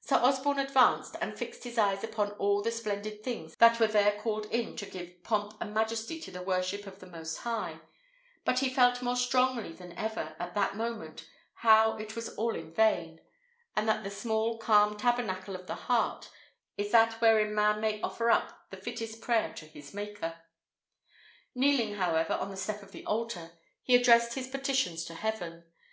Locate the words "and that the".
13.76-14.10